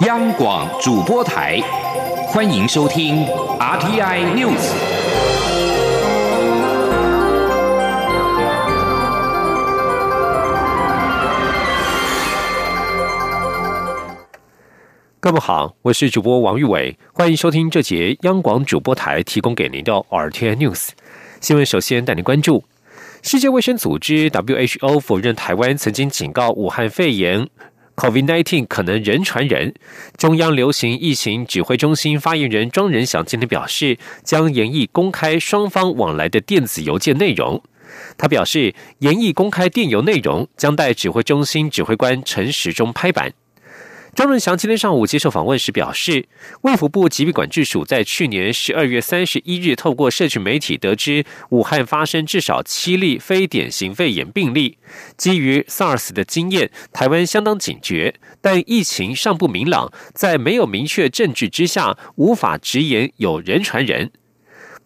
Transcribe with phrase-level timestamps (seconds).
[0.00, 1.58] 央广主播台，
[2.28, 3.24] 欢迎收听
[3.58, 4.74] RTI News。
[15.18, 20.90] 各位好，我是主播王玉伟，欢迎收听这节央广主播台提供给您的 RTI News
[21.40, 21.64] 新闻。
[21.64, 22.64] 首先带您关注，
[23.22, 27.48] 世界卫生组织 WHO 否认台湾曾经警告武汉肺炎。
[27.96, 29.74] COVID-19 可能人传人。
[30.16, 37.62] 中央流行疫情指挥中心发言人庄仁祥今天表示，将严议公开双方往来的电子邮件内容。
[38.18, 43.32] 他表示，严议公开电邮内容将待指挥中心指挥官陈时中拍板。
[44.16, 46.26] 庄润祥今天上午接受访问时表示，
[46.62, 54.78] 卫福部疾病管制署在去年十二月三十一日透过社区媒体得知，武汉发生至少七例非典型肺炎病例。
[55.18, 64.12] 基于 SARS 的经验，台湾相当警觉，但疫情尚不明朗，在没有明确证据之下，无法直言有人传人。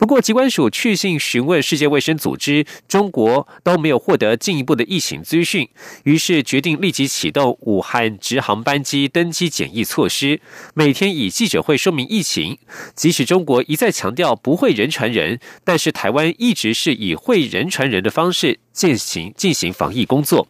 [0.01, 5.69] 不过，机关署去信询问世界卫生组织，中国都没有获得进一步的疫情资讯，
[6.05, 10.41] 于是决定立即启动武汉直航班机登机检疫措施，
[10.73, 12.57] 每天以记者会说明疫情。
[12.95, 20.49] 即使中国一再强调不会人传人，但是台湾一直是以会人传人的方式进行进行防疫工作。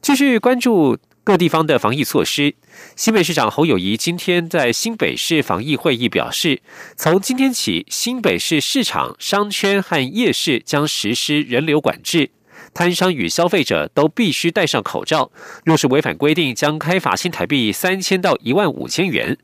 [0.00, 0.96] 继续关注。
[1.22, 2.54] 各地方的防疫措施，
[2.96, 6.62] 新北市长侯友谊今天在新北市防疫会议表示，
[6.96, 12.30] 从今天起，新北市市场、商圈和夜市将实施人流管制，
[12.72, 15.30] 摊商与消费者都必须戴上口罩，
[15.64, 19.36] 若是违反规定，将开罚新台币三千到一万五千元。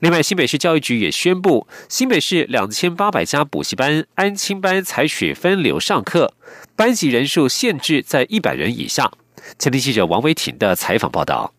[0.00, 6.34] 另外，新北市教育局也宣布，新北市两千八百家补习班、安亲班采取分流上课，
[6.76, 9.10] 班级人数限制在一百人以下。
[9.58, 11.52] 前天记者王维婷的采访报道。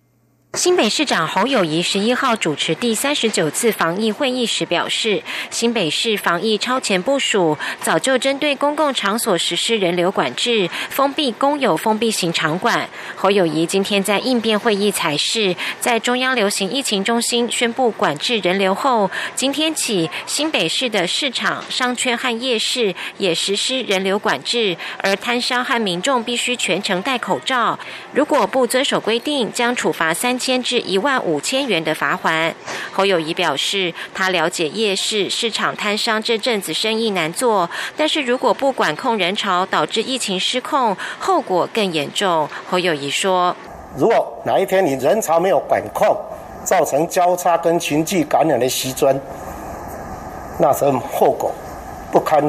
[0.56, 12.88] 新北市长侯友谊十一号主持第三十九次防疫会议时表示，新北市防疫超前部署，早就针对公共场所实施人流管制，封闭公有封闭型场馆。
[13.16, 27.80] 侯友谊今天在应变会议才是，在中央流行疫情中心宣布管制人流后，今天起新北市的市场、商圈和夜市也实施人流管制，而摊商和民众必须全程戴口罩，
[28.14, 30.38] 如果不遵守规定，将处罚三。
[30.44, 32.54] 千至一万五千元的罚款。
[32.92, 42.50] 侯友谊表示，他了解夜市市场摊商这阵子生意难做，但是如果不管控人潮，导致疫情失控，后果更严重。
[42.70, 43.56] 侯友谊说
[43.96, 46.14] ：“如果哪一天你人潮没有管控，
[46.66, 49.18] 造成交叉跟群聚感染的袭尊，
[50.60, 51.54] 那时候后果
[52.12, 52.44] 不堪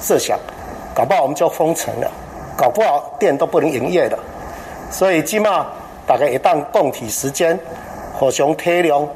[0.00, 0.38] 设想，
[0.94, 2.10] 搞不好我们就封城了，
[2.56, 4.18] 搞不好店都不能营业了。
[4.90, 5.66] 所以今嘛。”
[6.06, 7.58] 大家会当共体时间，
[8.14, 9.06] 互相体谅，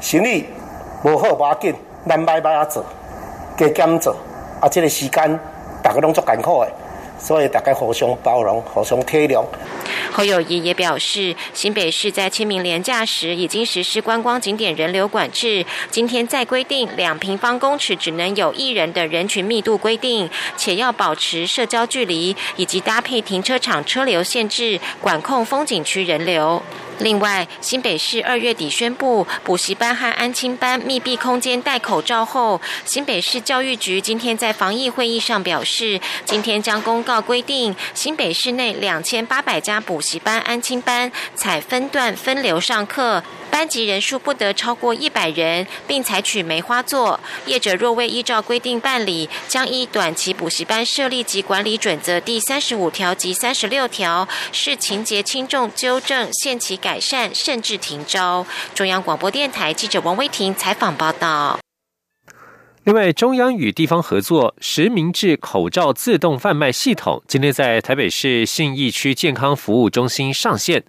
[0.00, 0.46] 生意
[1.02, 1.74] 无好要紧，
[2.08, 2.84] 咱慢慢啊做，
[3.56, 4.14] 加减做，
[4.60, 5.40] 啊，这个时间
[5.82, 6.68] 大家拢足艰苦诶，
[7.18, 9.42] 所以大家互相包容，互相体谅。
[10.16, 26.62] 侯友谊也表示，新北市在清明连假时已经实施观光景点人流管制，今天再规定两平方公尺只能有一人的人群密度规定，且要保持社交距离，以及搭配停车场车流限制，管控风景区人流。
[26.98, 43.22] 另外，新北市二月底宣布补习班和安亲班密闭空间戴口罩后，新北市教育局今天在防疫会议上表示，今天将公告规定，新北市内两千八百家补习班、安亲班采分段分流上课。
[43.56, 47.18] 班级人数不得超过一百人，并采取梅花座。
[47.46, 58.44] 业者若未依照规定办理，将依短期补习班设立及管理准则第三十五条及三十六条，视情节轻重纠正，限期改善，甚至停招。
[58.74, 61.58] 中央广播电台记者王威婷采访报道。
[62.86, 70.84] 另外，中央与地方合作实名制口罩自动贩卖系统，今天在台北市信义区健康服务中心上线。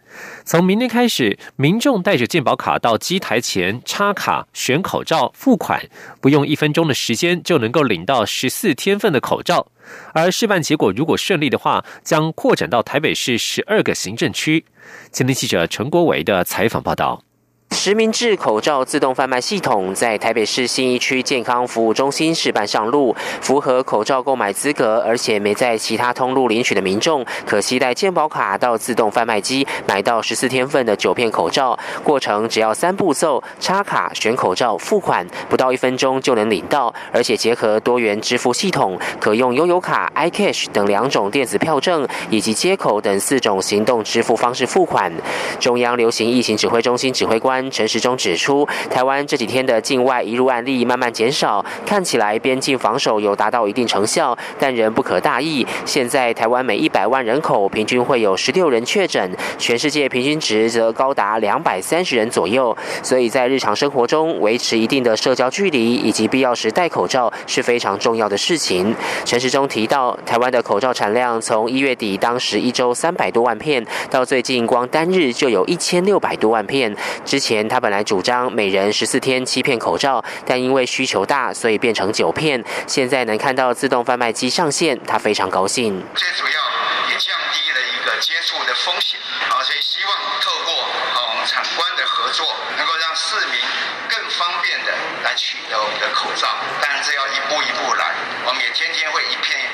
[0.45, 5.89] 从明天开始，民众带着健保卡到机台前插卡选口罩付款，
[6.21, 9.71] 不用一分钟的时间就能够领到十四天份的口罩。
[10.13, 14.63] 而示范结果如果顺利的话，将扩展到台北市十二个行政区。
[15.11, 17.23] 今天记者陈国伟的采访报道。
[17.71, 31.77] 实名制口罩自动贩卖系统在台北市信义区健康服务中心试办上路，符合口罩购买资格，而且没在其他通路领取的民众，可携带健保卡到自动贩卖机买到十四天份的九片口罩。
[32.03, 36.93] 过程只要三步骤：插卡、选口罩、付款，不到一分钟就能领到。
[37.13, 45.11] 而且结合多元支付系统，可用悠游卡、iCash 等两种电子票证，以及接口等四种行动支付方式付款。
[45.59, 47.56] 中央流行疫情指挥中心指挥官。
[47.71, 55.65] 陈时中指出，台湾这几天的境外移入案例慢慢减少，看起来边境防守有达到一定成效，但仍不可大意。
[55.85, 62.75] 现在台湾每一百万人口平均会有十六人确诊，全世界平均值则高达两百三十人左右。
[63.03, 68.95] 所以在日常生活中维持一定的社交距离以及必要时戴口罩是非常重要的事情。
[69.25, 76.95] 陈时中提到，台湾的口罩产量从一月底当时一周三百多万片，到最近光单日就有一千六百多万片。
[77.23, 82.61] 之前前他本来主张每人十四天七片口罩，但因为需求大，所以变成九片。
[82.85, 86.03] 现在能看到自动贩卖机上线，他非常高兴。
[86.13, 86.59] 最主要
[87.07, 89.17] 也降低了一个接触的风险，
[89.47, 90.11] 啊，所以希望
[90.43, 92.45] 透过我们厂官的合作，
[92.75, 93.55] 能够让市民
[94.09, 94.91] 更方便的
[95.23, 96.51] 来取得我们的口罩。
[96.81, 98.11] 当然，这要一步一步来，
[98.43, 99.66] 我们也天天会一片一。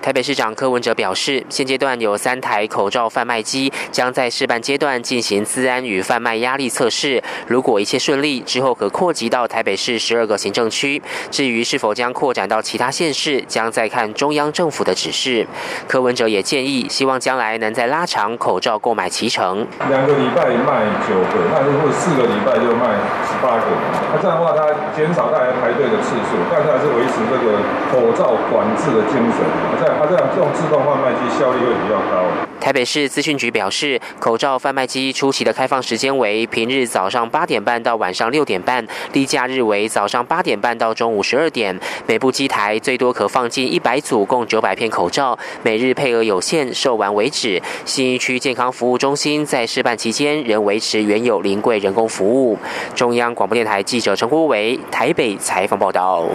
[0.00, 7.22] 台北市长柯文哲表示，现阶段有三台口罩贩卖机，将在示范阶段进行资安与贩卖压力测试。
[7.46, 11.00] 如果一切顺利，之后可扩及到台北市十二个行政区。
[11.30, 15.46] 至于是否将扩展到其他县市，将再看中央政府的指示。
[15.86, 19.64] 柯文哲也建议，希望将来能再拉长口罩购买期程。
[19.88, 23.66] 两个礼拜卖九个，那如果四个礼拜就卖十八个，
[24.14, 27.58] 那这样的话，它减少大家排队的次数，但是还是维持这个
[27.90, 29.42] 口罩管制的精神。
[29.82, 32.24] 在它这样这种自动贩卖机效率会比较高。
[32.60, 41.76] 台北市资讯局表示，口罩贩卖机初期的开放时间为平日早上八点半到晚上六点半，例假日为早上八点半到中午十二点。
[42.06, 47.60] 每部机台最多可放进一百组，共九百片口罩，每日配额有限，售完为止。
[47.84, 52.56] 新一区健康服务中心在试办期间仍维持原有临柜人工服务。
[52.94, 56.28] 中央广播电台记者陈国伟台北采访报道。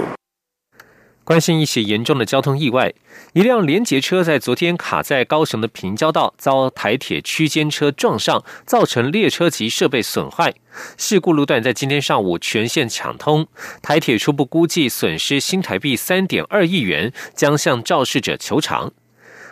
[1.24, 2.94] 关心一起严重的交通意外，
[3.34, 10.54] 一辆连结车在昨天卡在高雄的平交道，遭台铁区间车撞上，造成列车及设备损坏。
[10.96, 13.46] 事故路段在今天上午全线抢通，
[13.82, 18.94] 台铁初步估计损失新台币三点二亿元，将向肇事者求偿。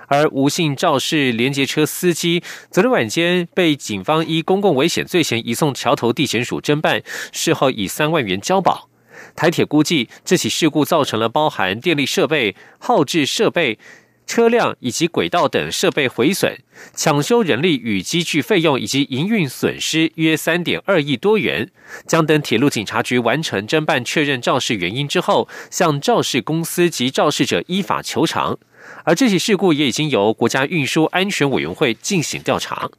[0.07, 8.89] 而吴姓肇事连接车司机，昨天晚间被警方依公共危险罪嫌移送桥头地检署侦办，事后以三万元交保。
[9.35, 13.79] 台铁估计，这起事故造成了包含电力设备、耗制设备、
[14.27, 16.57] 车辆以及轨道等设备毁损，
[16.93, 21.69] 抢修人力与机具费用以及营运损失约三点二亿多元。
[22.07, 28.57] 将等铁路警察局完成侦办、确认肇事原因之后，向肇事公司及肇事者依法求偿。
[29.03, 32.89] 而这起事故也已经由国家运输安全委员会进行调查。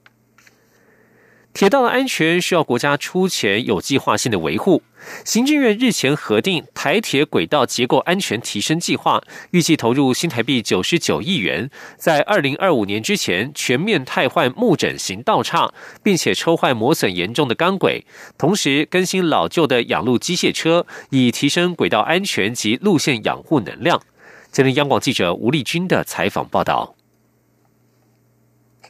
[1.53, 4.83] 铁道的安全需要国家出钱有计划性的维护。
[5.25, 9.23] 行政院日前核定台铁轨道结构安全提升计划，
[9.53, 15.73] 预计投入新台币九十九亿元，在二零二五年之前全面汰换木枕型道岔，
[16.03, 18.05] 并且抽换磨损严重的钢轨，
[18.37, 24.03] 同时更新老旧的养路机械车，以提升轨道安全及路线养护能量。
[24.57, 26.95] 这是央广记者吴丽君的采访报道。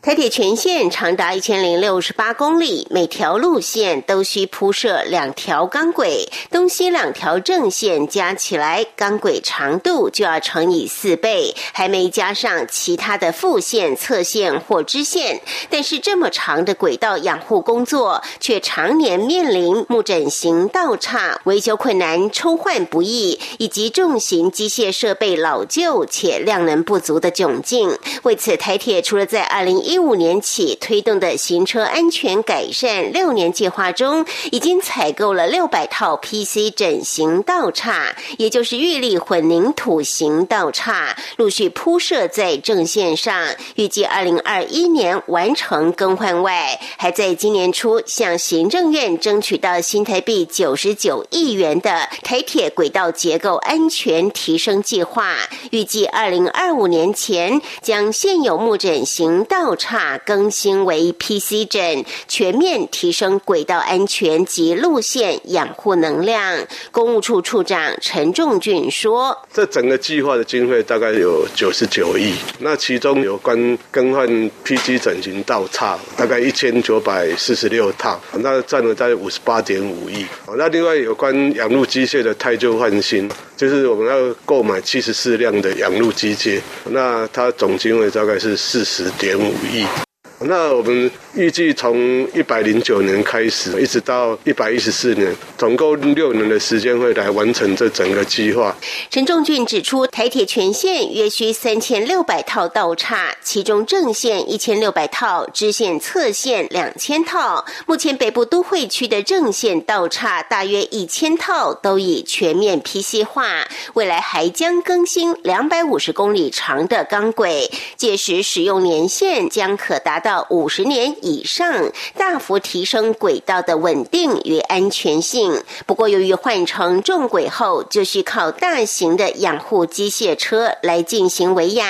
[0.06, 15.41] 台铁全线长达一千零六十八公里，每条路线都需铺设两条钢轨，东西两条正线加起来，钢轨长度就要乘以四倍，还没加上其他的副线、侧线或支线。
[15.69, 27.98] 但是这么长的轨道养护工作，却常年面临木枕型道岔、维修困难、抽换不易，以及重型机械设备老旧且量能不足的窘境。
[28.22, 43.43] 为此，台铁除了在二零一一五年起推动的行车安全改善六年计划中，已经采购了六百套 PC 整形道岔，也就是玉立混凝土型道岔，陆续铺设在正线上，
[43.76, 46.43] 预计二零二一年完成更换。
[46.43, 55.36] 外，还在今年初向行政院争取到新台币九十九亿元的台铁轨道结构安全提升计划，
[55.70, 60.19] 预计二零二五年前将现有木枕型道岔差。
[60.24, 66.58] 更新为 PC 枕，全面提升轨道安全及路线养护能量。
[66.90, 74.26] 公务处处长陈仲俊说：“这整个计划的经费大概有九十九亿，那其中有关更换
[74.64, 80.26] PC 整形道岔，大概一千九百四十六套，那占了在五十八点五亿。
[80.56, 89.76] 那另外有关养路机械的太旧换新，就是我们要购买七十四辆的养路机械，那它总经费大概是四十点五亿。
[89.77, 90.06] heat.
[90.40, 91.10] 那我们。
[91.36, 98.74] 预计从一百零九年开始，一直到一百一十四年，总共六年的时间会来完成这整个计划。
[99.10, 107.66] 陈仲俊指出，台铁全线约需三千六百套道岔，其中正线一千六百套，支线侧线两千套。
[107.84, 113.69] 目前北部都会区的正线道岔大约一千套，都已全面 PC 化。
[113.93, 121.15] 未来还将更新两百五十公里长的钢轨，届时使用年限将可达到五十年。
[121.23, 125.63] 以上大幅提升轨道的稳定与安全性。
[125.87, 131.87] 不过，由于换成重轨后，就需靠大型的养护机械车来进行维养，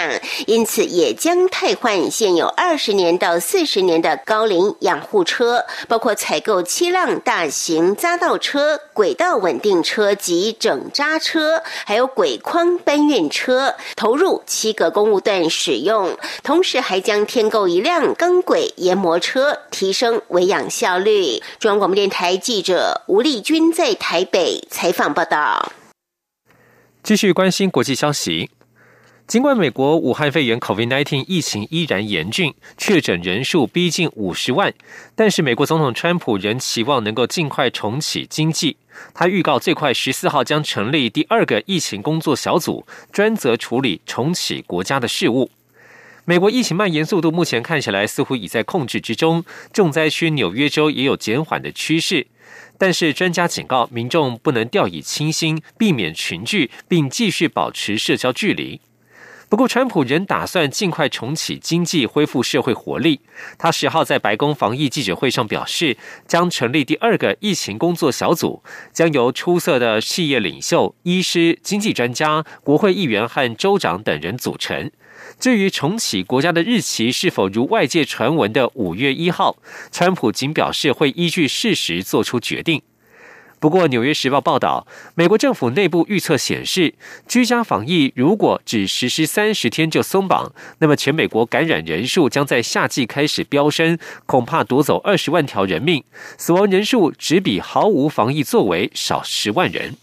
[0.47, 16.16] 因此也将汰换现有二十年到四十年的高龄养护车，包括采购七辆大型匝道车、轨道稳定车及整扎车，还有轨框搬运车，投入七个公务段使用。
[16.43, 19.21] 同时，还将添购一辆钢轨研磨。
[19.21, 21.40] 车提升维养效率。
[21.61, 25.71] 中央广播电台记者吴丽君在台北采访报道。
[27.04, 28.50] 继续关心国际消息。
[29.28, 34.75] 尽管美国武汉肺炎 （COVID-19） 疫情依然严峻，确诊人数逼近五十万，
[35.14, 38.76] 但是美国总统川普仍期望能够尽快重启经济。
[39.14, 45.49] 他预告最快十四号将成立第二个疫情工作小组，专责处理重启国家的事务。
[46.28, 52.26] 美国疫情蔓延速度目前看起来似乎已在控制之中，重灾区纽约州也有减缓的趋势。
[52.76, 58.80] 但是专家警告民众不能掉以轻心，避免群聚，并继续保持社交距离。
[59.48, 63.20] 不过，川普仍打算尽快重启经济，恢复社会活力。
[63.56, 68.60] 他十号在白宫防疫记者会上表示，将成立第二个疫情工作小组，
[68.92, 74.90] 将由出色的企业领袖、医师、经济专家、国会议员和州长等人组成。
[75.38, 79.56] 至于重启国家的日期是否如外界传闻的五月一号，
[79.92, 82.82] 川普仅表示会依据事实做出决定。
[83.58, 86.94] 不过，《纽约时报》报道，美国政府内部预测显示，
[87.26, 96.04] 居家防疫如果只实施三十天就松绑，那么全美国感染人数将在夏季开始飙升，恐怕夺走二十万条人命，
[96.36, 99.96] 死亡人数只比毫无防疫作为少十万人。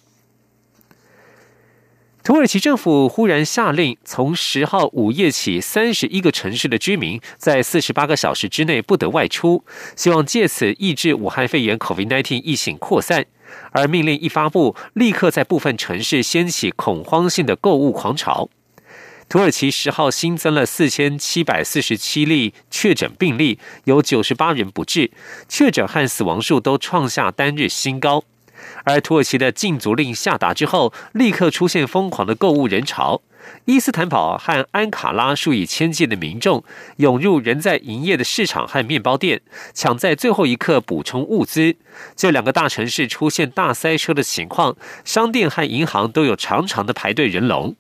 [2.24, 13.25] 土耳其政府忽然下令，从十号午夜起，三十一个城市的居民在四十八个小时之内不得外出，希望借此抑制武汉肺炎 （COVID-19） 疫情扩散。
[13.72, 18.50] 而命令一发布，立刻在部分城市掀起恐慌性的购物狂潮。
[19.29, 25.12] 土耳其十号新增了四千七百四十七例确诊病例，有九十八人不治，
[25.48, 28.24] 确诊和死亡数都创下单日新高。
[28.83, 33.22] 而土耳其的禁足令下达之后，立刻出现疯狂的购物人潮。
[33.65, 36.65] 伊斯坦堡和安卡拉数以千计的民众
[36.98, 39.41] 涌入仍在营业的市场和面包店，
[39.74, 41.77] 抢在最后一刻补充物资。
[42.13, 47.77] 这两个大城市出现大塞车的情况，商店和银行都有长长的排队人龙。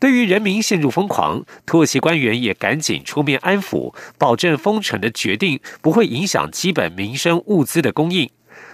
[0.00, 8.28] 对于人民陷入疯狂，土耳其官员也赶紧出面安抚，保证封城的决定不会影响基本民生物资的供应。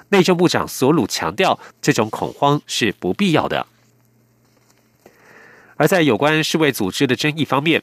[0.09, 3.67] 内政部长索鲁强调，这种恐慌是不必要的。
[5.81, 7.83] 而在有关世卫组织的争议方面，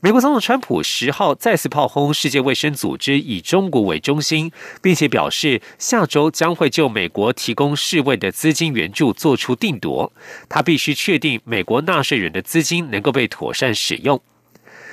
[0.00, 10.12] 美国总统川普十号再次炮轰世界卫生组织以中国为中心，并且表示下周将会就美国提供世卫的资金援助做出定夺。
[10.48, 14.22] 他必须确定美国纳税人的资金能够被妥善使用。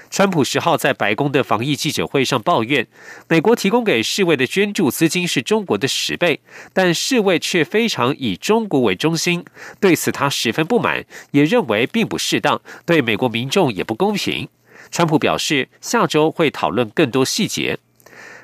[0.10, 2.88] 川普十号在白宫的防疫记者会上抱怨，
[3.28, 6.42] 美国提供给世卫的捐助资金是中国的十倍，
[6.74, 9.46] 但世卫却非常以中国为中心。
[9.80, 14.48] 对此，他十分不满，也认为并不适当，对美国民众也不公平。
[14.92, 17.78] 川普表示，下周会讨论更多细节。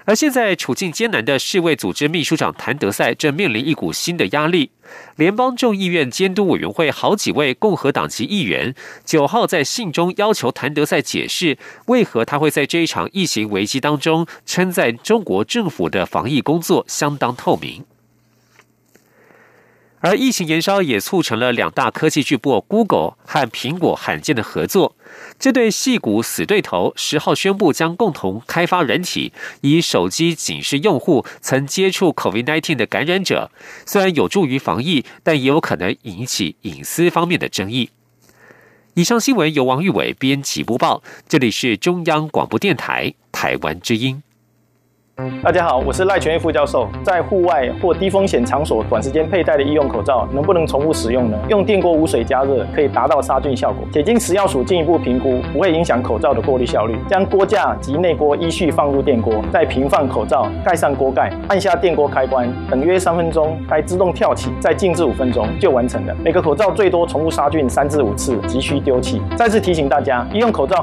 [0.05, 4.69] 而现在处境艰难的世卫组织秘书长谭德赛正面临一股新的压力。
[5.15, 11.57] 联邦众议院监督委员会好几位共和党籍议员九号在信中要求谭德赛解释，
[11.88, 17.83] 为何他会在这一场疫情危机当中称赞中国政府的防疫工作相当透明。
[20.05, 24.95] 而疫情延烧也促成了两大科技巨擘 Google 和苹果罕见的合作。
[25.39, 33.50] 这对戏骨死对头十号宣布将共同开发人体，以手机警示用户曾接触 COVID-19 的感染者。
[33.88, 37.89] 虽然有助于防疫，但也有可能引起隐私方面的争议。
[38.93, 44.21] 以上新闻由王玉伟编辑播报，这里是中央广播电台台湾之音。
[45.41, 46.89] 大家好，我是赖全义副教授。
[47.01, 51.38] 在户外或低风险场所短时间佩戴的医用口罩，能不能重复使用呢？
[51.48, 53.88] 用电锅无水加热可以达到杀菌效果。
[53.93, 57.00] 且经食药署进一步评估，不会影响口罩的过滤效率。
[57.07, 66.13] 将锅架及内锅依序放入电锅，再平放口罩，盖上锅盖，按下电锅开关，等约三分钟，该自动跳起，再静置五分钟就完成了。
[66.25, 69.22] 每个口罩最多重复杀菌三至五次，急需丢弃。
[69.38, 70.74] 再次提醒大家，医用口罩